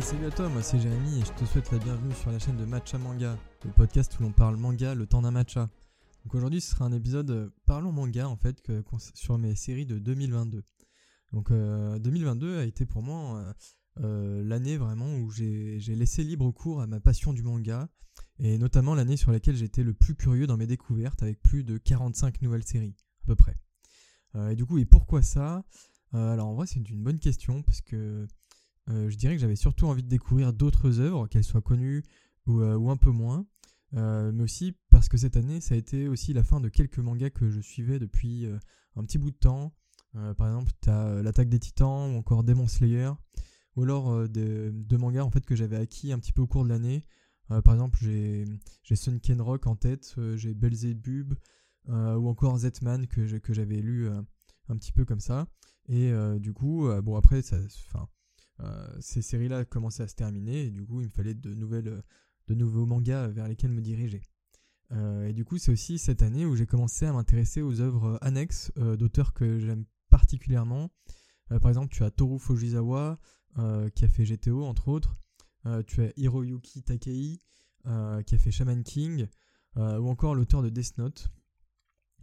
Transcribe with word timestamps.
Salut 0.00 0.26
à 0.26 0.30
toi, 0.30 0.48
moi 0.48 0.62
c'est 0.62 0.80
Jérémy 0.80 1.20
et 1.20 1.24
je 1.24 1.32
te 1.32 1.44
souhaite 1.44 1.70
la 1.72 1.78
bienvenue 1.78 2.14
sur 2.14 2.30
la 2.30 2.38
chaîne 2.38 2.56
de 2.56 2.64
Matcha 2.64 2.96
Manga, 2.96 3.36
le 3.64 3.70
podcast 3.70 4.18
où 4.18 4.22
l'on 4.22 4.32
parle 4.32 4.56
manga 4.56 4.94
le 4.94 5.06
temps 5.06 5.20
d'un 5.20 5.30
matcha. 5.30 5.68
Donc 6.24 6.34
aujourd'hui 6.34 6.62
ce 6.62 6.70
sera 6.70 6.86
un 6.86 6.92
épisode 6.92 7.30
euh, 7.30 7.50
Parlons 7.66 7.92
manga 7.92 8.26
en 8.26 8.36
fait 8.36 8.62
sur 9.14 9.36
mes 9.36 9.54
séries 9.54 9.84
de 9.84 9.98
2022. 9.98 10.64
Donc 11.32 11.52
2022 11.52 12.46
euh, 12.46 12.60
a 12.62 12.64
été 12.64 12.86
pour 12.86 13.02
moi 13.02 13.54
euh, 14.00 14.42
l'année 14.42 14.78
vraiment 14.78 15.16
où 15.16 15.30
j'ai 15.30 15.78
laissé 15.80 16.24
libre 16.24 16.50
cours 16.50 16.80
à 16.80 16.86
ma 16.86 16.98
passion 16.98 17.34
du 17.34 17.42
manga 17.42 17.88
et 18.38 18.56
notamment 18.56 18.94
l'année 18.94 19.18
sur 19.18 19.32
laquelle 19.32 19.56
j'étais 19.56 19.82
le 19.82 19.92
plus 19.92 20.14
curieux 20.14 20.46
dans 20.46 20.56
mes 20.56 20.66
découvertes 20.66 21.22
avec 21.22 21.42
plus 21.42 21.62
de 21.62 21.76
45 21.76 22.40
nouvelles 22.40 22.66
séries 22.66 22.96
à 23.24 23.26
peu 23.26 23.36
près. 23.36 23.56
et 24.50 24.56
du 24.56 24.64
coup, 24.64 24.78
et 24.78 24.86
pourquoi 24.86 25.20
ça? 25.20 25.62
Alors 26.12 26.48
en 26.48 26.54
vrai 26.54 26.66
c'est 26.66 26.80
une 26.88 27.02
bonne 27.02 27.18
question 27.18 27.62
parce 27.62 27.82
que 27.82 28.26
euh, 28.90 29.08
je 29.08 29.16
dirais 29.16 29.34
que 29.34 29.40
j'avais 29.40 29.56
surtout 29.56 29.86
envie 29.86 30.02
de 30.02 30.08
découvrir 30.08 30.52
d'autres 30.52 31.00
œuvres, 31.00 31.26
qu'elles 31.28 31.44
soient 31.44 31.62
connues 31.62 32.02
ou, 32.46 32.60
euh, 32.60 32.88
un 32.88 32.96
peu 32.96 33.10
moins. 33.10 33.46
Euh, 33.94 34.30
mais 34.32 34.44
aussi 34.44 34.76
parce 34.90 35.08
que 35.08 35.16
cette 35.16 35.36
année, 35.36 35.60
ça 35.60 35.74
a 35.74 35.78
été 35.78 36.08
aussi 36.08 36.32
la 36.32 36.44
fin 36.44 36.60
de 36.60 36.68
quelques 36.68 36.98
mangas 36.98 37.30
que 37.30 37.50
je 37.50 37.60
suivais 37.60 37.98
depuis 37.98 38.46
un 38.96 39.04
petit 39.04 39.18
bout 39.18 39.30
de 39.30 39.36
temps. 39.36 39.72
par 40.36 40.46
exemple, 40.46 40.72
tu 40.80 40.90
as 40.90 41.22
L'attaque 41.22 41.48
des 41.48 41.58
titans 41.58 42.14
ou 42.14 42.18
encore 42.18 42.44
Demon 42.44 42.66
Slayer. 42.66 43.10
Ou 43.76 43.84
alors 43.84 44.28
de, 44.28 44.96
mangas 44.96 45.24
en 45.24 45.30
fait, 45.30 45.44
que 45.44 45.56
j'avais 45.56 45.76
acquis 45.76 46.12
un 46.12 46.18
petit 46.18 46.32
peu 46.32 46.42
au 46.42 46.46
cours 46.46 46.64
de 46.64 46.68
l'année. 46.68 47.04
par 47.48 47.74
exemple, 47.74 47.98
j'ai 48.00 48.96
Sunken 48.96 49.40
Rock 49.40 49.66
en 49.66 49.76
tête, 49.76 50.14
j'ai 50.36 50.54
Belzebub 50.54 51.34
ou 51.88 52.28
encore 52.28 52.58
Zetman 52.58 53.06
que 53.06 53.52
j'avais 53.52 53.80
lu 53.80 54.08
un 54.08 54.76
petit 54.76 54.92
peu 54.92 55.04
comme 55.04 55.20
ça. 55.20 55.48
Et 55.88 56.12
du 56.38 56.52
coup, 56.52 56.88
bon 57.02 57.16
après, 57.16 57.42
ça, 57.42 57.58
ces 59.00 59.22
séries-là 59.22 59.64
commençaient 59.64 60.02
à 60.02 60.08
se 60.08 60.14
terminer 60.14 60.66
et 60.66 60.70
du 60.70 60.84
coup 60.84 61.00
il 61.00 61.06
me 61.06 61.12
fallait 61.12 61.34
de, 61.34 61.54
nouvelles, 61.54 62.02
de 62.48 62.54
nouveaux 62.54 62.86
mangas 62.86 63.28
vers 63.28 63.48
lesquels 63.48 63.72
me 63.72 63.80
diriger. 63.80 64.22
Euh, 64.92 65.28
et 65.28 65.32
du 65.32 65.44
coup 65.44 65.58
c'est 65.58 65.70
aussi 65.70 65.98
cette 65.98 66.22
année 66.22 66.44
où 66.44 66.56
j'ai 66.56 66.66
commencé 66.66 67.06
à 67.06 67.12
m'intéresser 67.12 67.62
aux 67.62 67.80
œuvres 67.80 68.18
annexes 68.22 68.72
euh, 68.76 68.96
d'auteurs 68.96 69.32
que 69.32 69.58
j'aime 69.58 69.84
particulièrement. 70.10 70.90
par 71.48 71.68
exemple 71.68 71.92
tu 71.92 72.02
as 72.02 72.10
Toru 72.10 72.38
Fujisawa 72.38 73.18
qui 73.94 74.04
a 74.04 74.08
fait 74.08 74.24
GTO 74.24 74.64
entre 74.64 74.88
autres. 74.88 75.16
tu 75.86 76.02
as 76.02 76.12
Hiroyuki 76.16 76.82
Takei 76.82 77.40
qui 77.84 78.34
a 78.34 78.38
fait 78.38 78.50
Shaman 78.50 78.82
King 78.82 79.28
ou 79.76 80.08
encore 80.08 80.34
l'auteur 80.34 80.62
de 80.62 80.68
Death 80.68 80.98
Note. 80.98 81.28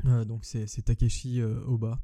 donc 0.04 0.44
c'est 0.44 0.82
Takeshi 0.84 1.42
Oba. 1.42 2.02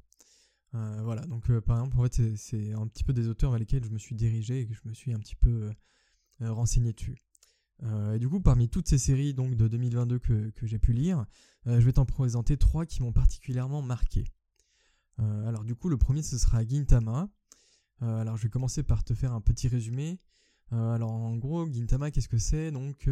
Euh, 0.75 1.01
voilà, 1.03 1.21
donc 1.25 1.49
euh, 1.49 1.61
par 1.61 1.77
exemple, 1.77 1.99
en 1.99 2.03
fait, 2.03 2.35
c'est 2.35 2.73
un 2.73 2.87
petit 2.87 3.03
peu 3.03 3.13
des 3.13 3.27
auteurs 3.27 3.51
vers 3.51 3.59
lesquels 3.59 3.83
je 3.83 3.91
me 3.91 3.99
suis 3.99 4.15
dirigé 4.15 4.61
et 4.61 4.67
que 4.67 4.73
je 4.73 4.81
me 4.85 4.93
suis 4.93 5.13
un 5.13 5.19
petit 5.19 5.35
peu 5.35 5.71
euh, 6.41 6.51
renseigné 6.51 6.93
dessus. 6.93 7.17
et 8.13 8.19
du 8.19 8.27
coup, 8.27 8.39
parmi 8.39 8.69
toutes 8.69 8.87
ces 8.87 8.97
séries 8.97 9.33
donc, 9.33 9.55
de 9.55 9.67
2022 9.67 10.19
que, 10.19 10.51
j'ai 10.63 10.79
pu 10.79 10.93
lire, 10.93 11.25
je 11.65 11.79
vais 11.79 11.93
t'en 11.93 12.05
présenter 12.05 12.57
trois 12.57 12.85
qui 12.85 13.01
m'ont 13.03 13.13
particulièrement 13.13 13.81
marqué. 13.81 14.25
alors 15.17 15.63
du 15.63 15.75
coup, 15.75 15.89
le 15.89 15.97
premier, 15.97 16.23
ce 16.23 16.37
sera 16.37 16.65
Gintama. 16.65 17.29
alors 18.01 18.37
je 18.37 18.43
vais 18.43 18.49
commencer 18.49 18.83
par 18.83 19.03
te 19.03 19.13
faire 19.13 19.33
un 19.33 19.41
petit 19.41 19.67
résumé. 19.67 20.19
alors 20.71 21.11
en 21.11 21.35
gros, 21.37 21.71
Gintama, 21.71 22.09
qu'est-ce 22.09 22.29
que 22.29 22.37
c'est? 22.37 22.71
Donc, 22.71 23.09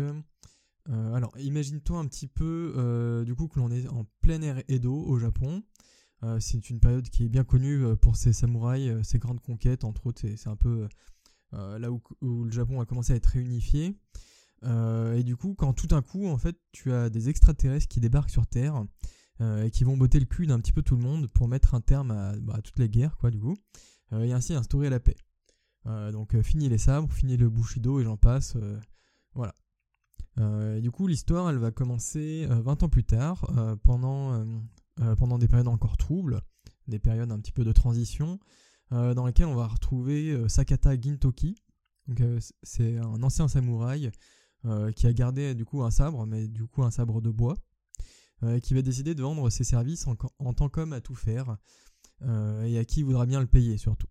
alors 0.88 1.38
imagine-toi 1.38 2.00
un 2.00 2.08
petit 2.08 2.28
peu, 2.28 3.24
du 3.26 3.36
coup, 3.36 3.48
que 3.48 3.60
l'on 3.60 3.72
est 3.72 3.88
en 3.88 4.06
plein 4.22 4.42
air 4.42 4.64
Edo 4.68 4.94
au 4.94 5.20
Japon. 5.20 5.64
Euh, 6.24 6.40
c'est 6.40 6.70
une 6.70 6.80
période 6.80 7.10
qui 7.10 7.26
est 7.26 7.30
bien 7.30 7.44
connue 7.44 7.84
euh, 7.84 7.96
pour 7.96 8.16
ses 8.16 8.32
samouraïs, 8.32 8.92
euh, 8.92 9.04
ses 9.04 9.18
grandes 9.18 9.42
conquêtes, 9.42 9.84
entre 9.84 10.06
autres. 10.08 10.22
C'est 10.22 10.50
un 10.50 10.56
peu 10.56 10.88
là 11.54 11.92
où, 11.92 12.44
le 12.46 12.52
Japon 12.52 12.80
a 12.80 12.86
commencé 12.86 13.12
à 13.12 13.18
être 13.18 13.26
réunifié. 13.26 13.98
et 14.64 15.24
du 15.24 15.36
coup, 15.36 15.54
quand 15.54 15.74
tout 15.74 15.88
d'un 15.88 16.02
coup, 16.02 16.28
en 16.28 16.38
fait, 16.38 16.58
tu 16.72 16.94
as 16.94 17.10
des 17.10 17.28
extraterrestres 17.28 17.90
qui 17.90 18.00
débarquent 18.00 18.30
sur 18.30 18.48
Terre 18.48 18.86
et 19.42 19.70
qui 19.70 19.84
vont 19.84 19.98
botter 19.98 20.20
le 20.22 20.28
cul 20.28 20.48
d'un 20.48 20.62
petit 20.62 20.72
peu 20.72 20.82
tout 20.82 20.96
le 20.96 21.02
monde 21.02 21.28
pour 21.28 21.50
mettre 21.50 21.76
un 21.76 21.82
terme 21.82 22.12
à, 22.12 22.38
bah, 22.38 22.62
toutes 22.64 22.80
les 22.80 22.88
guerres, 22.88 23.18
quoi, 23.18 23.32
du 23.32 23.40
coup, 23.42 23.58
et 24.14 24.32
ainsi 24.32 24.54
instaurer 24.54 24.90
la 24.90 25.02
paix. 25.02 25.18
donc, 25.86 26.40
fini 26.42 26.70
les 26.70 26.78
sabres, 26.78 27.12
fini 27.12 27.36
le 27.36 27.50
Bushido 27.50 28.00
et 28.00 28.06
j'en 28.06 28.16
passe. 28.16 28.56
voilà. 29.34 29.54
du 30.80 30.90
coup, 30.90 31.06
l'histoire, 31.06 31.50
elle 31.50 31.58
va 31.58 31.72
commencer 31.72 32.48
20 32.50 32.84
ans 32.84 32.90
plus 32.90 33.04
tard, 33.04 33.46
pendant 33.84 34.46
euh, 35.02 35.16
pendant 35.16 35.40
des 35.40 35.48
périodes 35.48 35.68
encore 35.68 35.98
troubles, 35.98 36.42
des 36.88 37.00
périodes 37.00 37.32
un 37.32 37.40
petit 37.40 37.52
peu 37.52 37.64
de 37.64 37.72
transition, 37.72 38.40
euh, 38.92 39.14
dans 39.14 39.26
lesquelles 39.26 39.48
on 39.48 39.56
va 39.56 39.68
retrouver 39.68 40.32
euh, 40.32 40.48
Sakata 40.48 41.00
Gintoki. 41.00 41.56
c'est 42.62 42.98
un 42.98 43.24
ancien 43.24 43.48
samouraï 43.48 44.12
qui 44.96 45.08
a 45.08 45.14
gardé 45.14 45.56
du 45.56 45.66
coup 45.66 45.82
un 45.82 45.90
sabre, 45.90 46.28
mais 46.28 46.48
du 46.48 46.68
coup 46.68 46.84
un 46.84 46.92
sabre 46.92 47.20
de 47.20 47.32
bois, 47.32 47.58
qui 48.62 48.76
va 48.76 48.84
décider 48.84 49.16
de 49.16 49.24
vendre 49.24 49.50
ses 49.50 49.64
services 49.64 50.06
en, 50.06 50.54
tant 50.54 50.70
qu'homme 50.70 50.94
à 50.94 51.02
tout 51.02 51.16
faire, 51.16 51.58
et 52.22 52.78
à 52.78 52.86
qui 52.86 53.02
voudra 53.02 53.26
bien 53.26 53.40
le 53.40 53.48
payer 53.48 53.80
surtout. 53.80 54.06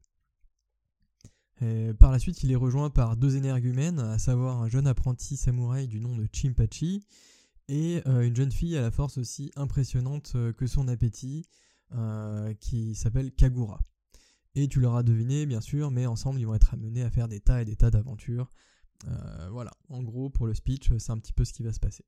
par 2.00 2.10
la 2.10 2.18
suite, 2.18 2.42
il 2.42 2.50
est 2.50 2.56
rejoint 2.56 2.90
par 2.90 3.16
deux 3.16 3.36
énergumènes, 3.36 4.00
à 4.00 4.18
savoir 4.18 4.60
un 4.60 4.68
jeune 4.68 4.88
apprenti 4.88 5.36
samouraï 5.36 5.86
du 5.86 6.00
nom 6.00 6.16
de 6.16 6.26
Chimpachi 6.32 7.06
et 7.70 8.02
euh, 8.08 8.26
une 8.26 8.34
jeune 8.34 8.50
fille 8.50 8.76
à 8.76 8.82
la 8.82 8.90
force 8.90 9.16
aussi 9.16 9.52
impressionnante 9.54 10.32
euh, 10.34 10.52
que 10.52 10.66
son 10.66 10.88
appétit, 10.88 11.46
euh, 11.94 12.52
qui 12.54 12.96
s'appelle 12.96 13.32
Kagura. 13.32 13.80
Et 14.56 14.66
tu 14.66 14.80
l'auras 14.80 15.04
deviné, 15.04 15.46
bien 15.46 15.60
sûr, 15.60 15.92
mais 15.92 16.06
ensemble, 16.06 16.40
ils 16.40 16.46
vont 16.46 16.54
être 16.54 16.74
amenés 16.74 17.02
à 17.02 17.10
faire 17.10 17.28
des 17.28 17.38
tas 17.38 17.62
et 17.62 17.64
des 17.64 17.76
tas 17.76 17.90
d'aventures. 17.90 18.50
voilà, 19.52 19.70
en 19.88 20.02
gros, 20.02 20.28
pour 20.28 20.48
le 20.48 20.54
speech, 20.54 20.90
c'est 20.98 21.12
un 21.12 21.18
petit 21.18 21.32
peu 21.32 21.44
ce 21.44 21.52
qui 21.52 21.62
va 21.62 21.72
se 21.72 21.78
passer. 21.78 22.04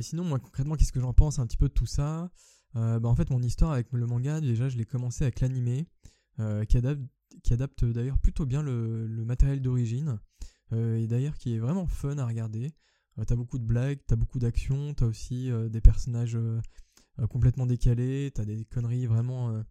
sinon, 0.00 0.22
moi, 0.22 0.38
concrètement, 0.38 0.76
qu'est-ce 0.76 0.92
que 0.92 1.00
j'en 1.00 1.12
pense 1.12 1.40
un 1.40 1.46
petit 1.48 1.56
peu 1.56 1.68
de 1.68 1.74
tout 1.74 1.86
ça? 1.86 2.30
Bah, 2.74 3.00
En 3.02 3.16
fait, 3.16 3.30
mon 3.30 3.42
histoire 3.42 3.72
avec 3.72 3.90
le 3.90 4.06
manga, 4.06 4.40
déjà, 4.40 4.68
je 4.68 4.76
l'ai 4.78 4.84
commencé 4.84 5.24
avec 5.24 5.40
l'animé, 5.40 5.88
qui 6.68 6.76
adapte, 6.76 7.84
d'ailleurs 7.84 8.18
plutôt 8.18 8.46
bien 8.46 8.62
le 8.62 9.24
matériel 9.24 9.60
d'origine, 9.60 10.20
et 10.70 11.08
d'ailleurs 11.08 11.36
qui 11.36 11.56
est 11.56 11.58
vraiment 11.58 11.88
fun 11.88 12.16
à 12.18 12.26
regarder. 12.26 12.72
Euh, 13.18 13.24
t'as 13.24 13.36
beaucoup 13.36 13.58
de 13.58 13.64
blagues, 13.64 14.00
t'as 14.06 14.16
beaucoup 14.16 14.38
d'action, 14.38 14.94
t'as 14.94 15.06
aussi 15.06 15.50
euh, 15.50 15.68
des 15.68 15.80
personnages 15.80 16.36
euh, 16.36 16.60
complètement 17.30 17.66
décalés, 17.66 18.32
t'as 18.34 18.44
des 18.44 18.64
conneries 18.64 19.06
vraiment 19.06 19.62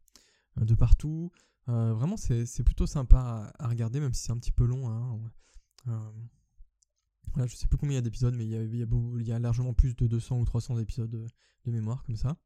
de 0.56 0.76
partout. 0.76 1.30
vraiment, 1.68 2.16
c'est 2.16 2.64
plutôt 2.64 2.86
sympa 2.86 3.52
à, 3.60 3.68
regarder, 3.68 4.00
même 4.00 4.14
si 4.14 4.24
c'est 4.24 4.32
un 4.32 4.38
petit 4.38 4.54
peu 4.54 4.66
long. 4.66 4.88
Hein. 4.88 5.20
Voilà, 7.34 7.48
je 7.48 7.56
sais 7.56 7.68
plus 7.68 7.78
combien 7.78 7.96
il 7.96 7.96
y 7.96 7.98
a 7.98 8.02
d'épisodes, 8.02 8.34
mais 8.36 8.46
il 8.46 8.52
y 8.52 8.56
a, 8.56 8.64
il, 8.64 9.28
y 9.28 9.32
a 9.34 9.40
largement 9.40 9.74
plus 9.74 9.94
de 9.96 10.08
200 10.08 10.40
ou 10.40 10.46
300 10.46 10.80
épisodes 10.80 11.10
de, 11.10 11.72
mémoire 11.72 12.04
comme 12.04 12.16
ça. 12.16 12.38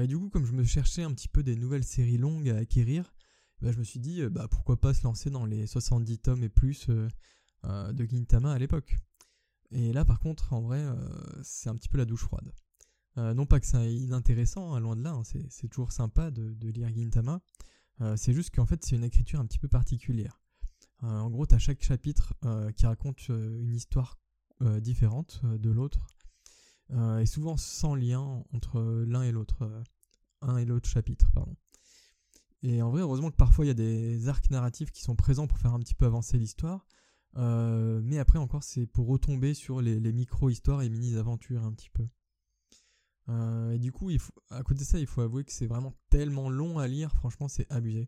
et 0.00 0.06
du 0.06 0.16
coup, 0.16 0.30
comme 0.30 0.46
je 0.46 0.52
me 0.52 0.64
cherchais 0.64 1.02
un 1.02 1.12
petit 1.12 1.28
peu 1.28 1.42
des 1.42 1.56
nouvelles 1.56 1.84
séries 1.84 2.16
longues 2.16 2.48
à 2.48 2.56
acquérir, 2.56 3.14
bah, 3.60 3.72
je 3.72 3.78
me 3.78 3.84
suis 3.84 4.00
dit 4.00 4.22
bah, 4.30 4.48
pourquoi 4.48 4.80
pas 4.80 4.94
se 4.94 5.02
lancer 5.04 5.28
dans 5.28 5.44
les 5.44 5.66
70 5.66 6.18
tomes 6.20 6.44
et 6.44 6.48
plus 6.48 6.88
de 6.88 8.06
Gintama 8.06 8.52
à 8.52 8.58
l'époque. 8.58 8.96
Et 9.70 9.92
là, 9.92 10.04
par 10.04 10.20
contre, 10.20 10.52
en 10.52 10.60
vrai, 10.60 10.80
euh, 10.80 10.94
c'est 11.42 11.68
un 11.68 11.76
petit 11.76 11.88
peu 11.88 11.98
la 11.98 12.04
douche 12.04 12.22
froide. 12.22 12.52
Euh, 13.18 13.34
non 13.34 13.46
pas 13.46 13.60
que 13.60 13.66
c'est 13.66 13.94
inintéressant, 13.94 14.74
hein, 14.74 14.80
loin 14.80 14.94
de 14.94 15.02
là, 15.02 15.12
hein, 15.12 15.22
c'est 15.24 15.68
toujours 15.68 15.92
sympa 15.92 16.30
de, 16.30 16.68
lire 16.68 16.88
Gintama. 16.94 17.40
Euh, 18.02 18.16
c'est 18.16 18.34
juste 18.34 18.54
qu'en 18.54 18.66
fait, 18.66 18.84
c'est 18.84 18.96
une 18.96 19.04
écriture 19.04 19.40
un 19.40 19.46
petit 19.46 19.58
peu 19.58 19.68
particulière. 19.68 20.40
en 21.00 21.30
gros, 21.30 21.46
tu 21.46 21.54
as 21.54 21.58
chaque 21.58 21.82
chapitre 21.82 22.34
qui 22.76 22.86
raconte 22.86 23.28
une 23.28 23.74
histoire 23.74 24.18
différente 24.80 25.42
de 25.44 25.70
l'autre, 25.70 26.06
et 26.90 27.26
souvent 27.26 27.56
sans 27.56 27.94
lien 27.94 28.42
entre 28.52 28.80
l'un 29.06 29.22
et 29.22 29.32
l'autre, 29.32 29.84
un 30.42 30.56
et 30.58 30.64
l'autre 30.64 30.88
chapitre, 30.88 31.30
pardon. 31.32 31.56
Et 32.62 32.82
en 32.82 32.90
vrai, 32.90 33.02
heureusement 33.02 33.30
que 33.30 33.36
parfois 33.36 33.64
il 33.64 33.68
y 33.68 33.70
a 33.70 33.74
des 33.74 34.28
arcs 34.28 34.50
narratifs 34.50 34.90
qui 34.90 35.02
sont 35.02 35.16
présents 35.16 35.46
pour 35.46 35.58
faire 35.58 35.74
un 35.74 35.78
petit 35.78 35.94
peu 35.94 36.06
avancer 36.06 36.38
l'histoire, 36.38 36.86
euh, 37.36 38.00
mais 38.02 38.18
après 38.18 38.38
encore, 38.38 38.62
c'est 38.62 38.86
pour 38.86 39.06
retomber 39.06 39.54
sur 39.54 39.80
les, 39.80 40.12
micro-histoires 40.12 40.82
et 40.82 40.88
mini-aventures 40.88 41.64
un 41.64 41.72
petit 41.72 41.90
peu. 41.90 42.06
Euh, 43.28 43.72
et 43.72 43.78
du 43.78 43.92
coup, 43.92 44.10
à 44.50 44.62
côté 44.62 44.80
de 44.80 44.84
ça, 44.84 44.98
il 44.98 45.06
faut 45.06 45.20
avouer 45.20 45.44
que 45.44 45.52
c'est 45.52 45.66
vraiment 45.66 45.94
tellement 46.10 46.48
long 46.48 46.78
à 46.78 46.86
lire, 46.86 47.12
franchement, 47.14 47.48
c'est 47.48 47.70
abusé. 47.70 48.06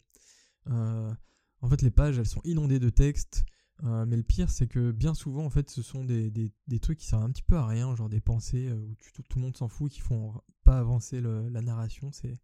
Euh, 0.69 1.13
en 1.61 1.69
fait, 1.69 1.83
les 1.83 1.91
pages, 1.91 2.19
elles 2.19 2.27
sont 2.27 2.43
inondées 2.45 2.79
de 2.79 2.91
textes, 2.91 3.45
mais 3.83 4.17
le 4.17 4.23
pire, 4.23 4.51
c'est 4.51 4.67
que 4.67 4.91
bien 4.91 5.15
souvent, 5.15 5.45
en 5.45 5.51
fait, 5.51 5.71
ce 5.71 5.83
sont 5.83 6.05
des, 6.05 6.53
trucs 6.81 6.99
qui 6.99 7.07
servent 7.07 7.25
un 7.25 7.31
petit 7.31 7.43
peu 7.43 7.57
à 7.57 7.67
rien, 7.67 7.95
genre 7.95 8.09
des 8.09 8.21
pensées 8.21 8.73
où 8.73 8.95
tout, 9.15 9.23
le 9.37 9.41
monde 9.41 9.57
s'en 9.57 9.69
fout, 9.69 9.93
qui 9.93 10.01
font 10.01 10.41
pas 10.65 10.79
avancer 10.79 11.21
la 11.21 11.63
narration, 11.63 12.11
c'est 12.13 12.39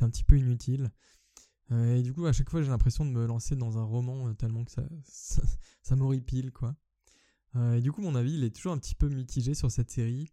un 0.00 0.10
petit 0.10 0.24
peu 0.24 0.38
inutile. 0.38 0.90
Euh, 1.72 1.96
et 1.96 2.02
du 2.02 2.12
coup, 2.12 2.26
à 2.26 2.32
chaque 2.32 2.50
fois, 2.50 2.62
j'ai 2.62 2.68
l'impression 2.68 3.04
de 3.04 3.10
me 3.10 3.26
lancer 3.26 3.56
dans 3.56 3.78
un 3.78 3.84
roman 3.84 4.28
euh, 4.28 4.34
tellement 4.34 4.64
que 4.64 4.70
ça, 5.04 5.42
ça, 5.82 5.96
m'horripile, 5.96 6.52
quoi. 6.52 6.76
Euh, 7.56 7.74
et 7.74 7.80
du 7.80 7.92
coup, 7.92 8.02
mon 8.02 8.14
avis, 8.14 8.34
il 8.34 8.44
est 8.44 8.54
toujours 8.54 8.72
un 8.72 8.78
petit 8.78 8.94
peu 8.94 9.08
mitigé 9.08 9.54
sur 9.54 9.70
cette 9.70 9.90
série. 9.90 10.32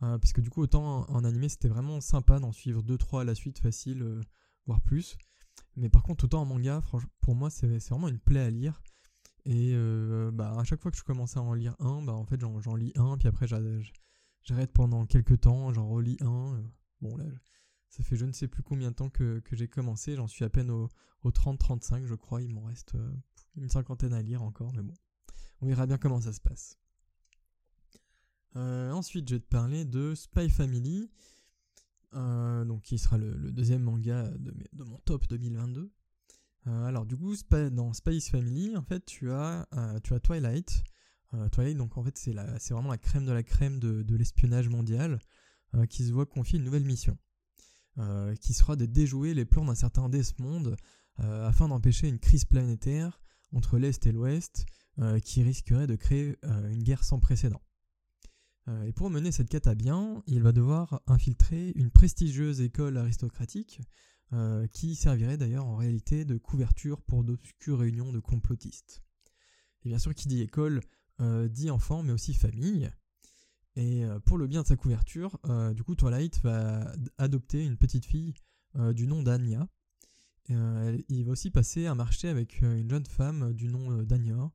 parce 0.00 0.32
que 0.32 0.40
du 0.40 0.50
coup, 0.50 0.62
autant 0.62 1.08
en, 1.10 1.24
animé, 1.24 1.48
c'était 1.48 1.68
vraiment 1.68 2.00
sympa 2.00 2.38
d'en 2.38 2.52
suivre 2.52 2.82
2-3 2.82 3.22
à 3.22 3.24
la 3.24 3.34
suite, 3.34 3.58
facile, 3.58 4.04
voire 4.66 4.80
plus. 4.80 5.16
Mais 5.76 5.88
par 5.88 6.02
contre, 6.02 6.24
autant 6.24 6.42
en 6.42 6.46
manga, 6.46 6.82
pour 7.20 7.34
moi, 7.34 7.50
c'est 7.50 7.78
vraiment 7.88 8.08
une 8.08 8.18
plaie 8.18 8.40
à 8.40 8.50
lire. 8.50 8.82
Et 9.46 9.74
bah, 10.32 10.54
à 10.58 10.64
chaque 10.64 10.82
fois 10.82 10.90
que 10.90 10.98
je 10.98 11.02
commence 11.02 11.36
à 11.36 11.42
en 11.42 11.54
lire 11.54 11.76
un, 11.80 12.02
bah, 12.02 12.12
en 12.12 12.24
fait 12.24 12.40
j'en 12.40 12.76
lis 12.76 12.92
un, 12.96 13.16
puis 13.16 13.28
après 13.28 13.46
j'arrête 13.46 14.72
pendant 14.72 15.06
quelques 15.06 15.40
temps, 15.40 15.72
j'en 15.72 15.88
relis 15.88 16.18
un. 16.20 16.62
bon 17.00 17.16
là, 17.16 17.24
ça 17.90 18.02
fait 18.02 18.16
je 18.16 18.24
ne 18.24 18.32
sais 18.32 18.48
plus 18.48 18.62
combien 18.62 18.90
de 18.90 18.96
temps 18.96 19.10
que, 19.10 19.42
j'ai 19.52 19.68
commencé, 19.68 20.16
j'en 20.16 20.26
suis 20.26 20.44
à 20.44 20.48
peine 20.48 20.70
au, 20.70 20.88
30-35 21.24 22.06
je 22.06 22.14
crois, 22.14 22.40
il 22.40 22.50
m'en 22.54 22.64
reste 22.64 22.96
une 23.56 23.68
cinquantaine 23.68 24.14
à 24.14 24.22
lire 24.22 24.42
encore, 24.42 24.72
mais 24.72 24.82
bon, 24.82 24.94
on 25.60 25.66
verra 25.66 25.86
bien 25.86 25.98
comment 25.98 26.20
ça 26.20 26.32
se 26.32 26.40
passe. 26.40 26.78
ensuite, 28.54 29.28
je 29.28 29.34
vais 29.34 29.40
te 29.40 29.48
parler 29.48 29.84
de 29.84 30.14
Spy 30.14 30.48
Family. 30.48 31.10
Euh, 32.14 32.64
donc 32.64 32.82
qui 32.82 32.98
sera 32.98 33.18
le, 33.18 33.52
deuxième 33.52 33.82
manga 33.82 34.28
de, 34.38 34.84
mon 34.84 34.98
top 35.04 35.28
2022. 35.28 35.92
Euh, 36.66 36.84
alors 36.84 37.06
du 37.06 37.16
coup, 37.16 37.34
dans 37.72 37.92
Space 37.92 38.28
Family, 38.28 38.76
en 38.76 38.82
fait, 38.82 39.04
tu 39.04 39.30
as, 39.30 39.68
euh, 39.74 39.98
tu 40.00 40.14
as 40.14 40.20
Twilight. 40.20 40.84
Twilight, 41.52 41.76
donc 41.76 41.96
en 41.96 42.02
fait, 42.02 42.18
c'est, 42.18 42.34
c'est 42.58 42.74
vraiment 42.74 42.90
la 42.90 42.98
crème 42.98 43.24
de 43.24 43.30
la 43.30 43.44
crème 43.44 43.78
de, 43.78 44.16
l'espionnage 44.16 44.68
mondial 44.68 45.20
qui 45.88 46.04
se 46.04 46.12
voit 46.12 46.26
confier 46.26 46.58
une 46.58 46.64
nouvelle 46.64 46.84
mission. 46.84 47.16
Qui 48.40 48.54
sera 48.54 48.76
de 48.76 48.86
déjouer 48.86 49.34
les 49.34 49.44
plans 49.44 49.64
d'un 49.64 49.74
certain 49.74 50.08
Desmond 50.08 50.74
afin 51.18 51.68
d'empêcher 51.68 52.08
une 52.08 52.18
crise 52.18 52.44
planétaire 52.44 53.20
entre 53.52 53.78
l'Est 53.78 54.06
et 54.06 54.12
l'Ouest 54.12 54.64
qui 55.22 55.42
risquerait 55.42 55.86
de 55.86 55.96
créer 55.96 56.36
une 56.42 56.82
guerre 56.82 57.04
sans 57.04 57.20
précédent. 57.20 57.60
Euh, 58.70 58.84
et 58.84 58.92
pour 58.92 59.10
mener 59.10 59.32
cette 59.32 59.48
quête 59.48 59.66
à 59.66 59.74
bien, 59.74 60.22
il 60.26 60.42
va 60.42 60.52
devoir 60.52 61.00
infiltrer 61.06 61.72
une 61.74 61.90
prestigieuse 61.90 62.60
école 62.60 62.96
aristocratique 62.96 63.80
euh, 64.32 64.66
qui 64.68 64.94
servirait 64.94 65.36
d'ailleurs 65.36 65.66
en 65.66 65.76
réalité 65.76 66.24
de 66.24 66.36
couverture 66.36 67.00
pour 67.02 67.24
d'obscures 67.24 67.80
réunions 67.80 68.12
de 68.12 68.20
complotistes. 68.20 69.02
Et 69.84 69.88
bien 69.88 69.98
sûr, 69.98 70.14
qui 70.14 70.28
dit 70.28 70.42
école 70.42 70.80
euh, 71.20 71.48
dit 71.48 71.70
enfant, 71.70 72.02
mais 72.02 72.12
aussi 72.12 72.34
famille. 72.34 72.90
Et 73.80 74.04
pour 74.26 74.38
le 74.38 74.46
bien 74.46 74.62
de 74.62 74.66
sa 74.66 74.76
couverture, 74.76 75.38
du 75.74 75.82
coup, 75.82 75.94
Twilight 75.94 76.40
va 76.42 76.92
adopter 77.18 77.64
une 77.64 77.76
petite 77.76 78.04
fille 78.04 78.34
du 78.94 79.06
nom 79.06 79.22
d'Anya. 79.22 79.68
il 80.48 81.24
va 81.24 81.32
aussi 81.32 81.50
passer 81.50 81.86
un 81.86 81.94
marché 81.94 82.28
avec 82.28 82.60
une 82.60 82.90
jeune 82.90 83.06
femme 83.06 83.52
du 83.54 83.68
nom 83.68 84.02
d'Anya 84.02 84.52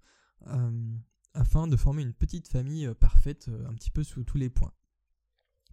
afin 1.36 1.68
de 1.68 1.76
former 1.76 2.02
une 2.02 2.14
petite 2.14 2.48
famille 2.48 2.88
euh, 2.88 2.96
parfaite 2.96 3.50
euh, 3.50 3.68
un 3.68 3.74
petit 3.74 3.92
peu 3.92 4.04
sous 4.04 4.24
tous 4.24 4.38
les 4.38 4.50
points. 4.50 4.74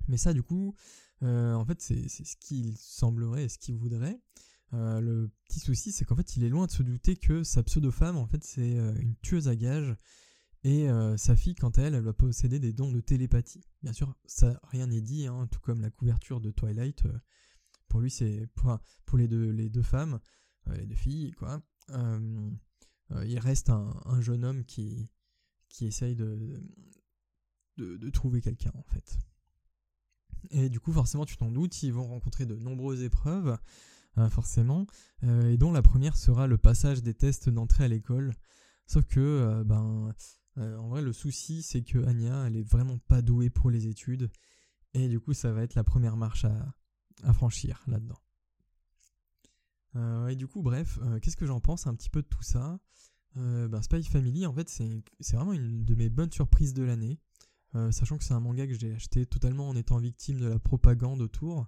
Mais 0.08 0.16
ça, 0.16 0.32
du 0.32 0.42
coup, 0.42 0.74
euh, 1.22 1.54
en 1.54 1.64
fait, 1.64 1.80
c'est 1.80 2.08
ce 2.08 2.36
qu'il 2.36 2.76
semblerait 2.76 3.44
et 3.44 3.48
ce 3.48 3.58
qu'il 3.58 3.76
voudrait. 3.76 4.20
le 4.72 5.30
petit 5.46 5.60
souci, 5.60 5.92
c'est 5.92 6.04
qu'en 6.04 6.16
fait, 6.16 6.36
il 6.36 6.42
est 6.42 6.48
loin 6.48 6.66
de 6.66 6.72
se 6.72 6.82
douter 6.82 7.16
que 7.16 7.44
sa 7.44 7.62
pseudo-femme, 7.62 8.16
en 8.16 8.26
fait, 8.26 8.42
c'est 8.42 8.72
une 8.72 9.14
tueuse 9.22 9.46
à 9.46 9.54
gages. 9.54 9.94
Et 10.64 10.86
sa 11.16 11.34
fille, 11.34 11.56
quant 11.56 11.70
à 11.70 11.82
elle, 11.82 11.94
elle 11.94 12.04
va 12.04 12.12
posséder 12.12 12.60
des 12.60 12.72
dons 12.72 12.92
de 12.92 13.00
télépathie. 13.00 13.64
Bien 13.82 13.92
sûr, 13.92 14.14
rien 14.62 14.86
n'est 14.86 15.00
dit, 15.00 15.26
hein, 15.26 15.48
tout 15.50 15.58
comme 15.60 15.80
la 15.80 15.90
couverture 15.90 16.40
de 16.40 16.52
Twilight. 16.52 17.02
pour 17.88 18.00
lui, 18.00 18.10
c'est 18.10 18.46
pour, 18.54 19.18
les, 19.18 19.26
deux, 19.26 19.82
femmes, 19.82 20.20
les 20.66 20.86
deux 20.86 20.94
filles, 20.94 21.32
quoi. 21.32 21.60
il 21.90 23.38
reste 23.40 23.70
un 23.70 24.20
jeune 24.20 24.44
homme 24.44 24.64
qui, 24.64 25.10
qui 25.72 25.86
essaye 25.86 26.14
de, 26.14 26.62
de, 27.76 28.10
trouver 28.10 28.40
quelqu'un 28.40 28.72
en 28.74 28.82
fait. 28.82 29.18
Et 30.50 30.68
du 30.68 30.80
coup, 30.80 30.92
forcément, 30.92 31.24
tu 31.24 31.36
t'en 31.36 31.50
doutes, 31.50 31.82
ils 31.82 31.92
vont 31.92 32.06
rencontrer 32.06 32.46
de 32.46 32.56
nombreuses 32.56 33.02
épreuves, 33.02 33.56
euh, 34.18 34.28
forcément, 34.28 34.86
euh, 35.24 35.50
et 35.50 35.56
dont 35.56 35.72
la 35.72 35.82
première 35.82 36.16
sera 36.16 36.46
le 36.46 36.58
passage 36.58 37.02
des 37.02 37.14
tests 37.14 37.48
d'entrée 37.48 37.84
à 37.84 37.88
l'école. 37.88 38.34
Sauf 38.86 39.06
que, 39.06 39.62
euh, 40.58 40.76
en 40.76 40.88
vrai, 40.88 41.02
le 41.02 41.12
souci, 41.12 41.62
c'est 41.62 41.82
que 41.82 41.98
Anya, 42.06 42.44
elle 42.46 42.56
est 42.56 42.68
vraiment 42.68 42.98
pas 42.98 43.22
douée 43.22 43.50
pour 43.50 43.70
les 43.70 43.86
études, 43.86 44.30
et 44.94 45.08
du 45.08 45.20
coup, 45.20 45.32
ça 45.32 45.52
va 45.52 45.62
être 45.62 45.74
la 45.74 45.84
première 45.84 46.16
marche 46.16 46.44
à, 46.44 47.32
franchir 47.32 47.82
là-dedans. 47.86 48.18
et 50.28 50.36
du 50.36 50.46
coup, 50.48 50.62
bref, 50.62 50.98
qu'est-ce 51.20 51.36
que 51.36 51.46
j'en 51.46 51.60
pense 51.60 51.86
un 51.86 51.94
petit 51.94 52.10
peu 52.10 52.22
de 52.22 52.26
tout 52.26 52.42
ça? 52.42 52.80
Euh, 53.36 53.68
ben, 53.68 53.82
Spy 53.82 54.02
Family, 54.02 54.46
en 54.46 54.52
fait, 54.52 54.68
c'est 54.68 55.36
vraiment 55.36 55.52
une 55.52 55.84
de 55.84 55.94
mes 55.94 56.08
bonnes 56.08 56.32
surprises 56.32 56.74
de 56.74 56.82
l'année. 56.82 57.18
Euh, 57.74 57.90
sachant 57.90 58.18
que 58.18 58.24
c'est 58.24 58.34
un 58.34 58.40
manga 58.40 58.66
que 58.66 58.74
j'ai 58.74 58.92
acheté 58.92 59.24
totalement 59.24 59.68
en 59.68 59.76
étant 59.76 59.98
victime 59.98 60.38
de 60.38 60.46
la 60.46 60.58
propagande 60.58 61.22
autour. 61.22 61.66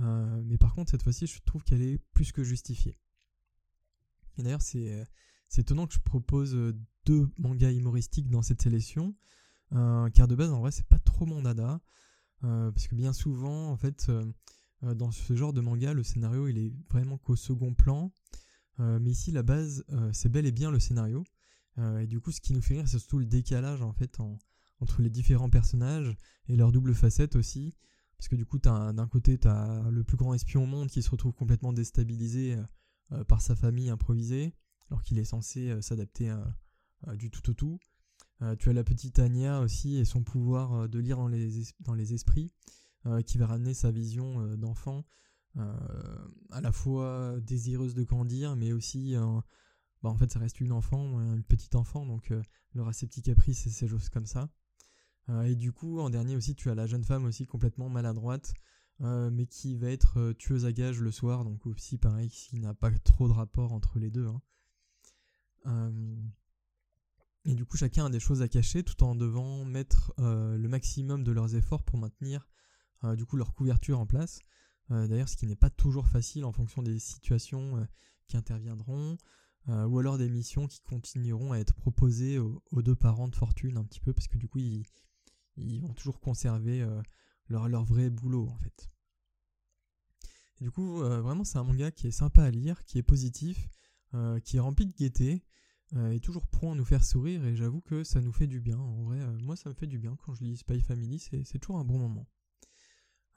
Euh, 0.00 0.42
mais 0.44 0.58
par 0.58 0.74
contre, 0.74 0.90
cette 0.90 1.02
fois-ci, 1.02 1.26
je 1.26 1.40
trouve 1.46 1.64
qu'elle 1.64 1.82
est 1.82 1.98
plus 2.12 2.32
que 2.32 2.44
justifiée. 2.44 2.98
Et 4.36 4.42
d'ailleurs, 4.42 4.62
c'est 4.62 5.06
étonnant 5.56 5.86
que 5.86 5.94
je 5.94 6.00
propose 6.00 6.56
deux 7.06 7.28
mangas 7.38 7.72
humoristiques 7.72 8.30
dans 8.30 8.42
cette 8.42 8.62
sélection. 8.62 9.14
car 9.70 10.28
de 10.28 10.34
base, 10.34 10.50
en 10.50 10.60
vrai, 10.60 10.70
c'est 10.70 10.86
pas 10.86 10.98
trop 10.98 11.26
mon 11.26 11.42
dada. 11.42 11.80
parce 12.40 12.88
que 12.88 12.94
bien 12.94 13.12
souvent, 13.12 13.70
en 13.70 13.76
fait, 13.76 14.10
dans 14.82 15.10
ce 15.10 15.36
genre 15.36 15.52
de 15.52 15.60
manga, 15.60 15.92
le 15.92 16.02
scénario, 16.02 16.48
il 16.48 16.58
est 16.58 16.72
vraiment 16.90 17.18
qu'au 17.18 17.36
second 17.36 17.74
plan. 17.74 18.12
Euh, 18.80 18.98
mais 19.00 19.10
ici, 19.10 19.30
la 19.30 19.42
base, 19.42 19.84
euh, 19.90 20.10
c'est 20.12 20.28
bel 20.28 20.46
et 20.46 20.52
bien 20.52 20.70
le 20.70 20.80
scénario. 20.80 21.24
Euh, 21.78 22.00
et 22.00 22.06
du 22.06 22.20
coup, 22.20 22.32
ce 22.32 22.40
qui 22.40 22.52
nous 22.52 22.62
fait 22.62 22.74
rire, 22.74 22.88
c'est 22.88 22.98
surtout 22.98 23.18
le 23.18 23.26
décalage 23.26 23.82
en 23.82 23.92
fait 23.92 24.18
entre 24.80 25.02
les 25.02 25.10
différents 25.10 25.50
personnages 25.50 26.16
et 26.48 26.56
leur 26.56 26.72
double 26.72 26.94
facette 26.94 27.36
aussi. 27.36 27.74
Parce 28.18 28.28
que 28.28 28.36
du 28.36 28.44
coup, 28.44 28.58
d'un 28.58 29.08
côté, 29.08 29.38
tu 29.38 29.48
as 29.48 29.88
le 29.90 30.04
plus 30.04 30.18
grand 30.18 30.34
espion 30.34 30.64
au 30.64 30.66
monde 30.66 30.88
qui 30.90 31.02
se 31.02 31.08
retrouve 31.08 31.32
complètement 31.32 31.72
déstabilisé 31.72 32.54
par 33.28 33.40
sa 33.40 33.56
famille 33.56 33.88
improvisée, 33.88 34.54
alors 34.90 35.02
qu'il 35.02 35.18
est 35.18 35.24
censé 35.24 35.80
s'adapter 35.80 36.30
du 37.14 37.30
tout 37.30 37.50
au 37.50 37.54
tout. 37.54 37.78
tu 38.58 38.68
as 38.68 38.72
la 38.72 38.84
petite 38.84 39.18
Anya 39.18 39.60
aussi 39.60 39.96
et 39.96 40.04
son 40.04 40.22
pouvoir 40.22 40.88
de 40.88 40.98
lire 40.98 41.18
dans 41.18 41.94
les, 41.94 42.14
esprits, 42.14 42.52
qui 43.26 43.38
va 43.38 43.46
ramener 43.46 43.74
sa 43.74 43.90
vision 43.90 44.56
d'enfant 44.56 45.04
euh, 45.56 46.28
à 46.50 46.60
la 46.60 46.70
fois 46.70 47.36
désireuse 47.40 47.94
de 47.94 48.04
grandir, 48.04 48.54
mais 48.56 48.72
aussi, 48.72 49.16
euh, 49.16 49.40
bah, 50.02 50.10
en 50.10 50.16
fait, 50.16 50.30
ça 50.30 50.38
reste 50.38 50.60
une 50.60 50.72
enfant, 50.72 51.20
une 51.20 51.42
petite 51.42 51.74
enfant, 51.74 52.06
donc 52.06 52.30
euh, 52.30 52.42
le 52.74 52.82
aura 52.82 52.92
ses 52.92 53.06
petits 53.06 53.22
caprices 53.22 53.66
et 53.66 53.70
ces 53.70 53.88
choses 53.88 54.08
comme 54.08 54.26
ça. 54.26 54.48
et 55.44 55.54
du 55.54 55.72
coup, 55.72 56.00
en 56.00 56.10
dernier 56.10 56.36
aussi, 56.36 56.54
tu 56.54 56.70
as 56.70 56.74
la 56.74 56.86
jeune 56.86 57.04
femme 57.04 57.24
aussi 57.24 57.46
complètement 57.46 57.88
maladroite, 57.88 58.54
mais 59.00 59.46
qui 59.46 59.76
va 59.76 59.90
être 59.90 60.32
tueuse 60.32 60.66
à 60.66 60.72
gages 60.72 61.00
le 61.00 61.10
soir, 61.10 61.44
donc 61.44 61.66
aussi 61.66 61.98
pareil, 61.98 62.30
qui 62.30 62.58
n'a 62.58 62.74
pas 62.74 62.90
trop 62.90 63.28
de 63.28 63.32
rapport 63.32 63.72
entre 63.72 63.98
les 63.98 64.10
deux. 64.10 64.26
Hein. 65.64 66.32
Et 67.44 67.54
du 67.54 67.64
coup, 67.64 67.76
chacun 67.76 68.06
a 68.06 68.10
des 68.10 68.20
choses 68.20 68.42
à 68.42 68.48
cacher 68.48 68.82
tout 68.82 69.02
en 69.02 69.14
devant 69.14 69.64
mettre 69.64 70.12
le 70.18 70.68
maximum 70.68 71.24
de 71.24 71.32
leurs 71.32 71.54
efforts 71.54 71.82
pour 71.82 71.98
maintenir 71.98 72.48
du 73.16 73.24
coup 73.24 73.36
leur 73.36 73.54
couverture 73.54 73.98
en 73.98 74.06
place. 74.06 74.40
Euh, 74.90 75.06
d'ailleurs, 75.06 75.28
ce 75.28 75.36
qui 75.36 75.46
n'est 75.46 75.56
pas 75.56 75.70
toujours 75.70 76.08
facile 76.08 76.44
en 76.44 76.52
fonction 76.52 76.82
des 76.82 76.98
situations 76.98 77.76
euh, 77.76 77.84
qui 78.26 78.36
interviendront, 78.36 79.16
euh, 79.68 79.86
ou 79.86 79.98
alors 79.98 80.18
des 80.18 80.28
missions 80.28 80.66
qui 80.66 80.80
continueront 80.80 81.52
à 81.52 81.58
être 81.58 81.74
proposées 81.74 82.38
aux, 82.38 82.82
deux 82.82 82.96
parents 82.96 83.28
de 83.28 83.36
fortune 83.36 83.76
un 83.76 83.84
petit 83.84 84.00
peu, 84.00 84.12
parce 84.12 84.26
que 84.26 84.38
du 84.38 84.48
coup, 84.48 84.58
ils, 84.58 85.80
vont 85.80 85.92
toujours 85.92 86.20
conserver 86.20 86.86
leur, 87.48 87.68
leur 87.68 87.84
vrai 87.84 88.08
boulot 88.08 88.48
en 88.48 88.56
fait. 88.56 88.90
du 90.60 90.70
coup, 90.70 91.00
vraiment, 91.00 91.44
c'est 91.44 91.58
un 91.58 91.64
manga 91.64 91.90
qui 91.90 92.06
est 92.06 92.12
sympa 92.12 92.44
à 92.44 92.50
lire, 92.50 92.82
qui 92.84 92.96
est 92.96 93.02
positif, 93.02 93.68
qui 94.44 94.56
est 94.56 94.60
rempli 94.60 94.86
de 94.86 94.94
gaieté, 94.94 95.44
et 96.12 96.20
toujours 96.20 96.46
prompt 96.46 96.72
à 96.72 96.74
nous 96.76 96.84
faire 96.84 97.04
sourire, 97.04 97.44
et 97.44 97.56
j'avoue 97.56 97.80
que 97.80 98.04
ça 98.04 98.20
nous 98.20 98.32
fait 98.32 98.46
du 98.46 98.60
bien. 98.60 98.78
En 98.78 99.02
vrai, 99.02 99.18
moi, 99.42 99.56
ça 99.56 99.68
me 99.68 99.74
fait 99.74 99.88
du 99.88 99.98
bien 99.98 100.16
quand 100.24 100.34
je 100.34 100.44
lis 100.44 100.56
Spy 100.56 100.80
Family, 100.80 101.18
c'est 101.18 101.58
toujours 101.58 101.78
un 101.78 101.84
bon 101.84 101.98
moment. 101.98 102.26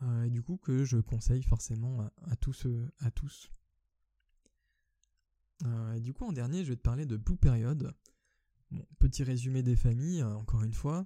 Euh, 0.04 0.24
et 0.24 0.30
du 0.30 0.42
coup 0.42 0.58
que 0.58 0.84
je 0.84 0.98
conseille 0.98 1.44
forcément 1.44 2.10
à, 2.30 2.36
tous. 2.36 2.68
À 3.00 3.12
tous. 3.12 3.50
Euh, 5.66 5.94
et 5.94 6.02
du 6.02 6.14
coup 6.14 6.26
en 6.26 6.34
dernier 6.34 6.64
je 6.64 6.70
vais 6.70 6.76
te 6.76 6.82
parler 6.82 7.06
de 7.06 7.18
Blue 7.18 7.38
Period. 7.38 7.94
petit 9.00 9.24
résumé 9.24 9.64
des 9.64 9.76
familles, 9.76 10.22
euh, 10.22 10.36
encore 10.36 10.64
une 10.64 10.74
fois. 10.74 11.06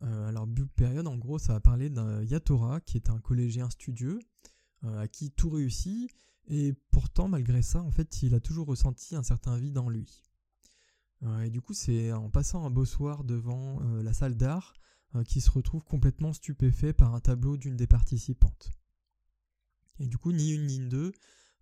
alors 0.00 0.46
Blue 0.46 0.66
Period 0.66 1.06
en 1.06 1.16
gros 1.16 1.38
ça 1.38 1.54
va 1.54 1.60
parler 1.60 1.88
d'un 1.88 2.22
Yatora 2.22 2.80
qui 2.80 2.96
est 2.96 3.10
un 3.10 3.18
collégien 3.18 3.70
studieux 3.70 4.18
à 4.82 5.08
qui 5.08 5.30
tout 5.30 5.50
réussit 5.50 6.10
et 6.48 6.74
pourtant 6.90 7.28
malgré 7.28 7.62
ça 7.62 7.82
en 7.82 7.90
fait 7.90 8.22
il 8.22 8.34
a 8.34 8.40
toujours 8.40 8.66
ressenti 8.66 9.16
un 9.16 9.22
certain 9.22 9.56
vide 9.56 9.78
en 9.78 9.88
lui. 9.88 10.25
Et 11.44 11.50
du 11.50 11.60
coup 11.60 11.72
c'est 11.72 12.12
en 12.12 12.28
passant 12.30 12.64
un 12.66 12.70
beau 12.70 12.84
soir 12.84 13.24
devant 13.24 13.80
la 14.02 14.12
salle 14.12 14.36
d'art 14.36 14.74
euh, 15.16 15.22
qui 15.22 15.40
se 15.40 15.50
retrouve 15.50 15.84
complètement 15.84 16.32
stupéfait 16.32 16.92
par 16.92 17.14
un 17.14 17.20
tableau 17.20 17.56
d'une 17.56 17.76
des 17.76 17.86
participantes. 17.86 18.72
Et 19.98 20.06
du 20.08 20.18
coup, 20.18 20.32
ni 20.32 20.50
une 20.50 20.66
ni 20.66 20.80
deux, 20.80 21.12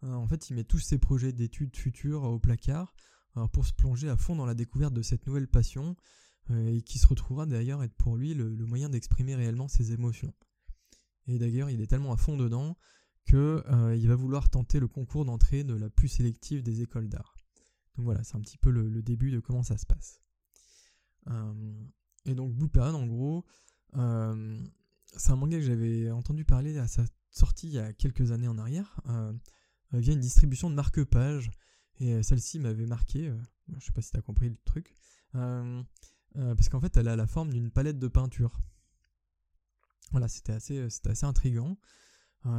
euh, 0.02 0.12
en 0.12 0.26
fait, 0.26 0.48
il 0.48 0.56
met 0.56 0.64
tous 0.64 0.78
ses 0.78 0.98
projets 0.98 1.32
d'études 1.32 1.76
futures 1.76 2.24
au 2.24 2.38
placard 2.38 2.94
euh, 3.36 3.46
pour 3.48 3.66
se 3.66 3.72
plonger 3.72 4.08
à 4.08 4.16
fond 4.16 4.34
dans 4.34 4.46
la 4.46 4.54
découverte 4.54 4.94
de 4.94 5.02
cette 5.02 5.26
nouvelle 5.26 5.48
passion, 5.48 5.96
et 6.50 6.82
qui 6.82 6.98
se 6.98 7.06
retrouvera 7.06 7.46
d'ailleurs 7.46 7.82
être 7.82 7.94
pour 7.94 8.18
lui 8.18 8.34
le, 8.34 8.50
moyen 8.66 8.90
d'exprimer 8.90 9.34
réellement 9.34 9.66
ses 9.66 9.92
émotions. 9.92 10.34
Et 11.26 11.38
d'ailleurs, 11.38 11.70
il 11.70 11.80
est 11.80 11.86
tellement 11.86 12.12
à 12.12 12.18
fond 12.18 12.36
dedans 12.36 12.76
qu'il 13.24 14.06
va 14.06 14.14
vouloir 14.14 14.50
tenter 14.50 14.78
le 14.78 14.86
concours 14.86 15.24
d'entrée 15.24 15.64
de 15.64 15.72
la 15.72 15.88
plus 15.88 16.08
sélective 16.08 16.62
des 16.62 16.82
écoles 16.82 17.08
d'art. 17.08 17.34
Donc 17.96 18.04
voilà, 18.04 18.24
c'est 18.24 18.36
un 18.36 18.40
petit 18.40 18.58
peu 18.58 18.70
le, 18.70 19.02
début 19.02 19.30
de 19.30 19.40
comment 19.40 19.62
ça 19.62 19.78
se 19.78 19.86
passe. 19.86 20.20
et 22.24 22.34
donc 22.34 22.54
Blue 22.54 22.68
Period, 22.68 22.94
en 22.94 23.06
gros, 23.06 23.44
c'est 23.92 25.30
un 25.30 25.36
manga 25.36 25.58
que 25.58 25.64
j'avais 25.64 26.10
entendu 26.10 26.44
parler 26.44 26.76
à 26.78 26.88
sa 26.88 27.04
sortie 27.30 27.68
il 27.68 27.74
y 27.74 27.78
a 27.78 27.92
quelques 27.92 28.32
années 28.32 28.48
en 28.48 28.58
arrière, 28.58 29.00
via 29.92 30.12
une 30.12 30.20
distribution 30.20 30.70
de 30.70 30.74
marque-page. 30.74 31.50
Et 32.00 32.24
celle-ci 32.24 32.58
m'avait 32.58 32.86
marqué, 32.86 33.32
je 33.78 33.84
sais 33.84 33.92
pas 33.92 34.02
si 34.02 34.10
tu 34.10 34.20
compris 34.22 34.48
le 34.48 34.56
truc, 34.64 34.96
parce 35.32 36.68
qu'en 36.68 36.80
fait 36.80 36.96
elle 36.96 37.08
a 37.08 37.14
la 37.14 37.28
forme 37.28 37.52
d'une 37.52 37.70
palette 37.70 37.98
de 37.98 38.08
peinture. 38.08 38.60
Voilà, 40.10 40.28
c'était 40.28 40.52
assez, 40.52 40.90
c'était 40.90 41.10
assez 41.10 41.26
intriguant. 41.26 41.76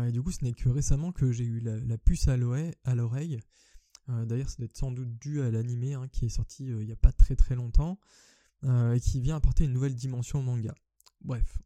et 0.06 0.12
du 0.12 0.22
coup, 0.22 0.32
ce 0.32 0.44
n'est 0.44 0.54
que 0.54 0.70
récemment 0.70 1.12
que 1.12 1.32
j'ai 1.32 1.46
eu 1.46 1.60
la, 1.60 1.98
puce 1.98 2.28
à 2.28 2.38
l'oreille. 2.38 3.40
D'ailleurs, 4.08 4.50
ça 4.50 4.58
doit 4.60 4.68
sans 4.74 4.92
doute 4.92 5.18
dû 5.18 5.42
à 5.42 5.50
l'animé 5.50 5.94
hein, 5.96 6.08
qui 6.10 6.26
est 6.26 6.30
sorti 6.30 6.66
il 6.66 6.86
n'y 6.86 6.92
a 6.92 6.96
pas 6.96 7.12
très 7.12 7.36
très 7.36 7.56
longtemps 7.56 8.00
et 8.64 9.00
qui 9.00 9.20
vient 9.20 9.36
apporter 9.36 9.66
une 9.66 9.74
nouvelle 9.74 9.96
dimension 9.96 10.40
au 10.40 10.42
manga. 10.42 10.74
Bref, 11.22 11.60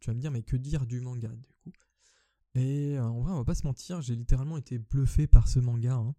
tu 0.00 0.06
vas 0.10 0.14
me 0.14 0.20
dire, 0.20 0.30
mais 0.30 0.42
que 0.42 0.56
dire 0.56 0.86
du 0.86 1.00
manga 1.00 1.28
du 1.28 1.46
coup? 1.62 1.72
Et 2.54 2.98
en 2.98 3.20
vrai, 3.20 3.32
on 3.32 3.38
va 3.38 3.44
pas 3.44 3.54
se 3.54 3.66
mentir, 3.66 4.00
j'ai 4.00 4.16
littéralement 4.16 4.56
été 4.56 4.78
bluffé 4.78 5.26
par 5.26 5.48
ce 5.48 5.58
manga. 5.58 5.94
Hein. 5.94 6.14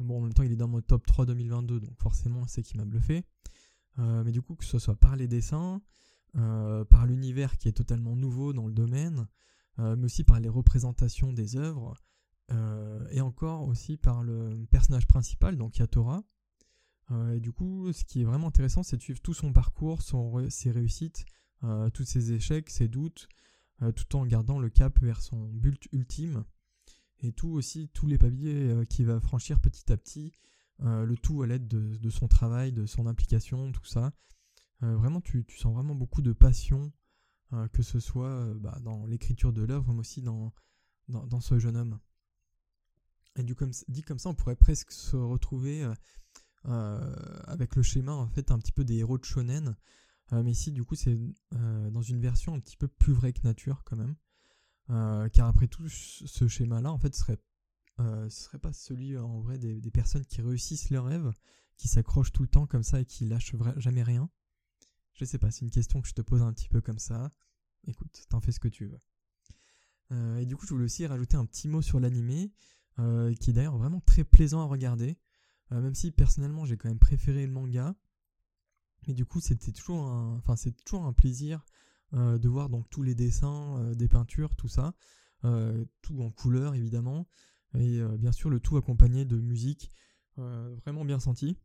Bon, 0.00 0.18
en 0.18 0.22
même 0.22 0.34
temps, 0.34 0.42
il 0.42 0.50
est 0.50 0.56
dans 0.56 0.68
mon 0.68 0.80
top 0.80 1.06
3 1.06 1.26
2022, 1.26 1.80
donc 1.80 1.96
forcément, 2.00 2.46
c'est 2.48 2.62
qui 2.62 2.76
m'a 2.76 2.84
bluffé. 2.84 3.24
mais 3.98 4.32
du 4.32 4.42
coup, 4.42 4.56
que 4.56 4.64
ce 4.64 4.80
soit 4.80 4.96
par 4.96 5.14
les 5.14 5.28
dessins, 5.28 5.80
euh, 6.38 6.84
par 6.84 7.06
l'univers 7.06 7.56
qui 7.56 7.68
est 7.68 7.72
totalement 7.72 8.14
nouveau 8.14 8.52
dans 8.52 8.66
le 8.66 8.72
domaine, 8.74 9.26
euh, 9.78 9.96
mais 9.96 10.04
aussi 10.04 10.22
par 10.22 10.38
les 10.38 10.50
représentations 10.50 11.32
des 11.32 11.56
œuvres, 11.56 11.94
euh, 12.52 13.06
et 13.10 13.20
encore 13.20 13.66
aussi 13.66 13.96
par 13.96 14.22
le 14.22 14.66
personnage 14.70 15.06
principal, 15.06 15.56
donc 15.56 15.78
Yatora. 15.78 16.22
et 17.32 17.40
du 17.40 17.52
coup, 17.52 17.92
ce 17.92 18.04
qui 18.04 18.22
est 18.22 18.24
vraiment 18.24 18.48
intéressant, 18.48 18.82
c'est 18.82 18.96
de 18.96 19.02
suivre 19.02 19.20
tout 19.20 19.34
son 19.34 19.52
parcours, 19.52 20.00
ses 20.48 20.70
réussites, 20.70 21.24
tous 21.94 22.04
ses 22.04 22.32
échecs, 22.32 22.70
ses 22.70 22.88
doutes, 22.88 23.28
tout 23.94 24.16
en 24.16 24.26
gardant 24.26 24.58
le 24.58 24.70
cap 24.70 25.00
vers 25.00 25.22
son 25.22 25.48
but 25.48 25.88
ultime, 25.92 26.44
et 27.20 27.32
tout 27.32 27.50
aussi, 27.50 27.88
tous 27.88 28.06
les 28.06 28.18
paliers 28.18 28.84
qu'il 28.88 29.06
va 29.06 29.20
franchir 29.20 29.60
petit 29.60 29.92
à 29.92 29.96
petit, 29.96 30.32
le 30.80 31.14
tout 31.16 31.42
à 31.42 31.46
l'aide 31.46 31.68
de, 31.68 32.10
son 32.10 32.26
travail, 32.26 32.72
de 32.72 32.86
son 32.86 33.06
implication, 33.06 33.70
tout 33.70 33.84
ça, 33.84 34.12
euh, 34.82 34.96
vraiment, 34.96 35.20
tu, 35.20 35.44
sens 35.56 35.72
vraiment 35.72 35.94
beaucoup 35.94 36.22
de 36.22 36.32
passion, 36.32 36.92
euh, 37.52 37.68
que 37.68 37.82
ce 37.82 38.00
soit 38.00 38.28
euh, 38.28 38.54
bah, 38.54 38.78
dans 38.82 39.06
l'écriture 39.06 39.52
de 39.52 39.62
l'œuvre, 39.62 39.92
mais 39.92 40.00
aussi 40.00 40.22
dans, 40.22 40.52
dans, 41.08 41.40
ce 41.40 41.58
jeune 41.58 41.76
homme. 41.76 41.98
Et 43.36 43.42
du 43.42 43.54
comme, 43.54 43.72
dit 43.88 44.02
comme 44.02 44.18
ça, 44.18 44.30
on 44.30 44.34
pourrait 44.34 44.56
presque 44.56 44.92
se 44.92 45.16
retrouver 45.16 45.88
avec 46.64 47.76
le 47.76 47.82
schéma 47.82 48.12
en 48.12 48.28
fait 48.28 48.50
un 48.50 48.58
petit 48.58 48.72
peu 48.72 48.84
des 48.84 48.96
héros 48.96 49.18
de 49.18 49.24
shonen, 49.24 49.76
mais 50.32 50.50
ici 50.50 50.72
du 50.72 50.82
coup 50.82 50.96
c'est 50.96 51.16
dans 51.52 52.02
une 52.02 52.20
version 52.20 52.54
un 52.54 52.60
petit 52.60 52.76
peu 52.76 52.88
plus 52.88 53.12
vraie 53.12 53.32
que 53.32 53.42
nature 53.44 53.84
quand 53.84 53.96
même, 53.96 54.16
car 55.30 55.46
après 55.46 55.68
tout 55.68 55.88
ce 55.88 56.48
schéma-là 56.48 56.90
en 56.90 56.98
fait 56.98 57.14
serait 57.14 57.38
serait 58.28 58.58
pas 58.58 58.72
celui 58.72 59.16
en 59.16 59.40
vrai 59.40 59.58
des, 59.58 59.90
personnes 59.90 60.24
qui 60.24 60.42
réussissent 60.42 60.90
leurs 60.90 61.04
rêves, 61.04 61.32
qui 61.76 61.88
s'accrochent 61.88 62.32
tout 62.32 62.42
le 62.42 62.48
temps 62.48 62.66
comme 62.66 62.82
ça 62.82 63.00
et 63.00 63.04
qui 63.04 63.26
lâchent 63.26 63.54
jamais 63.76 64.02
rien. 64.02 64.28
Je 65.14 65.24
sais 65.24 65.38
pas, 65.38 65.50
c'est 65.50 65.64
une 65.64 65.70
question 65.70 66.02
que 66.02 66.08
je 66.08 66.14
te 66.14 66.20
pose 66.20 66.42
un 66.42 66.52
petit 66.52 66.68
peu 66.68 66.80
comme 66.80 66.98
ça. 66.98 67.32
Écoute, 67.86 68.26
t'en 68.28 68.40
fais 68.40 68.52
ce 68.52 68.60
que 68.60 68.68
tu 68.68 68.86
veux. 68.86 69.00
Euh, 70.12 70.38
et 70.38 70.46
du 70.46 70.56
coup, 70.56 70.66
je 70.66 70.74
voulais 70.74 70.84
aussi 70.84 71.06
rajouter 71.06 71.36
un 71.36 71.46
petit 71.46 71.68
mot 71.68 71.82
sur 71.82 72.00
l'animé, 72.00 72.52
euh, 72.98 73.34
qui 73.34 73.50
est 73.50 73.52
d'ailleurs 73.52 73.76
vraiment 73.76 74.00
très 74.00 74.24
plaisant 74.24 74.60
à 74.60 74.64
regarder. 74.64 75.18
Euh, 75.72 75.80
même 75.80 75.94
si 75.94 76.10
personnellement, 76.10 76.64
j'ai 76.64 76.76
quand 76.76 76.88
même 76.88 76.98
préféré 76.98 77.46
le 77.46 77.52
manga. 77.52 77.94
Mais 79.06 79.14
du 79.14 79.24
coup, 79.24 79.40
c'était 79.40 79.72
toujours 79.72 80.06
un, 80.06 80.36
enfin, 80.38 80.56
c'est 80.56 80.72
toujours 80.84 81.04
un 81.04 81.12
plaisir 81.12 81.64
de 82.12 82.48
voir 82.48 82.70
donc 82.70 82.88
tous 82.88 83.02
les 83.02 83.16
dessins, 83.16 83.92
des 83.94 84.08
peintures, 84.08 84.54
tout 84.54 84.68
ça, 84.68 84.94
tout 85.42 86.22
en 86.22 86.30
couleur 86.30 86.74
évidemment, 86.74 87.26
et 87.74 88.00
bien 88.16 88.30
sûr 88.30 88.48
le 88.48 88.60
tout 88.60 88.76
accompagné 88.76 89.24
de 89.24 89.36
musique 89.36 89.90
vraiment 90.36 91.04
bien 91.04 91.18
sentie 91.18 91.58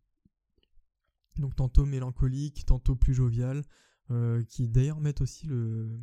donc 1.40 1.56
tantôt 1.56 1.86
mélancolique, 1.86 2.66
tantôt 2.66 2.96
plus 2.96 3.14
jovial, 3.14 3.64
euh, 4.12 4.44
qui 4.44 4.68
d'ailleurs 4.68 5.00
mettent 5.00 5.22
aussi 5.22 5.48
le, 5.48 6.00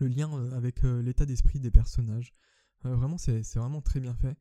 lien 0.00 0.32
euh, 0.36 0.52
avec 0.56 0.84
euh, 0.84 1.02
l'état 1.02 1.26
d'esprit 1.26 1.60
des 1.60 1.70
personnages. 1.70 2.34
Vraiment, 2.84 3.18
c'est 3.18 3.42
vraiment 3.54 3.80
très 3.80 4.00
bien 4.00 4.14
fait. 4.14 4.36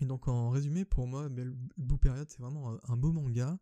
Et 0.00 0.06
donc 0.06 0.28
en 0.28 0.50
résumé, 0.50 0.84
pour 0.84 1.06
moi, 1.06 1.28
Blue 1.28 1.98
Period, 2.00 2.28
c'est 2.28 2.40
vraiment 2.40 2.78
un, 2.88 2.96
beau 2.96 3.12
manga, 3.12 3.58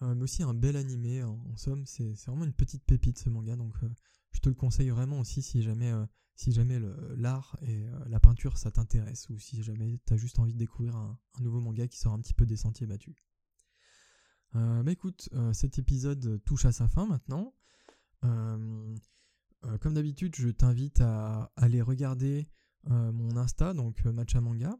mais 0.00 0.22
aussi 0.22 0.42
un 0.42 0.54
bel 0.54 0.76
animé. 0.76 1.22
En, 1.22 1.56
somme, 1.56 1.86
c'est 1.86 2.14
vraiment 2.26 2.44
une 2.44 2.54
petite 2.54 2.84
pépite 2.84 3.18
ce 3.18 3.28
manga, 3.28 3.56
donc 3.56 3.74
je 4.32 4.40
te 4.40 4.48
le 4.48 4.54
conseille 4.54 4.90
vraiment 4.90 5.20
aussi 5.20 5.42
si 5.42 5.62
jamais, 5.62 5.92
si 6.34 6.52
jamais 6.52 6.80
l'art 7.16 7.56
et 7.62 7.84
la 8.06 8.18
peinture 8.18 8.56
ça 8.56 8.70
t'intéresse, 8.70 9.28
ou 9.28 9.38
si 9.38 9.62
jamais 9.62 10.00
tu 10.06 10.14
as 10.14 10.16
juste 10.16 10.38
envie 10.38 10.54
de 10.54 10.58
découvrir 10.58 10.96
un, 10.96 11.18
nouveau 11.40 11.60
manga 11.60 11.86
qui 11.86 11.98
sort 11.98 12.14
un 12.14 12.20
petit 12.20 12.34
peu 12.34 12.46
des 12.46 12.56
sentiers 12.56 12.86
battus. 12.86 13.16
Euh, 14.54 14.82
bah 14.82 14.92
écoute, 14.92 15.28
euh, 15.34 15.52
cet 15.52 15.78
épisode 15.78 16.42
touche 16.44 16.64
à 16.64 16.72
sa 16.72 16.88
fin 16.88 17.06
maintenant. 17.06 17.54
Euh, 18.24 18.96
comme 19.80 19.94
d'habitude, 19.94 20.34
je 20.36 20.48
t'invite 20.48 21.00
à 21.00 21.50
aller 21.56 21.82
regarder 21.82 22.48
mon 22.84 23.36
Insta, 23.36 23.74
donc 23.74 24.04
Matcha 24.04 24.40
Manga. 24.40 24.78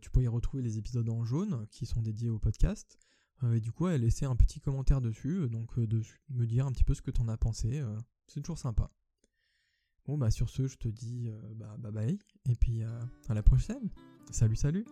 tu 0.00 0.10
peux 0.10 0.22
y 0.22 0.28
retrouver 0.28 0.62
les 0.62 0.78
épisodes 0.78 1.08
en 1.08 1.24
jaune 1.24 1.66
qui 1.70 1.86
sont 1.86 2.02
dédiés 2.02 2.30
au 2.30 2.38
podcast. 2.38 2.98
et 3.52 3.60
du 3.60 3.72
coup, 3.72 3.86
à 3.86 3.98
laisser 3.98 4.24
un 4.24 4.36
petit 4.36 4.60
commentaire 4.60 5.00
dessus, 5.00 5.48
donc 5.48 5.78
de 5.78 6.02
me 6.30 6.46
dire 6.46 6.66
un 6.66 6.72
petit 6.72 6.84
peu 6.84 6.94
ce 6.94 7.02
que 7.02 7.10
tu 7.10 7.20
en 7.20 7.28
as 7.28 7.36
pensé. 7.36 7.82
c'est 8.26 8.40
toujours 8.40 8.58
sympa. 8.58 8.90
Bon, 10.06 10.18
bah 10.18 10.30
sur 10.30 10.50
ce, 10.50 10.66
je 10.66 10.76
te 10.76 10.88
dis 10.88 11.30
bah, 11.56 11.76
bye 11.78 11.92
bye, 11.92 12.18
et 12.48 12.54
puis 12.56 12.82
à 12.82 13.34
la 13.34 13.42
prochaine. 13.42 13.90
Salut, 14.30 14.56
salut 14.56 14.84